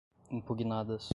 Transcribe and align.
impugnadas 0.31 1.09